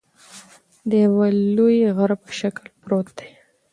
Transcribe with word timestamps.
د 0.89 0.91
یوه 1.05 1.27
لوی 1.55 1.77
غره 1.97 2.15
په 2.23 2.31
شکل 2.39 2.65
پروت 2.81 3.07
دى 3.17 3.29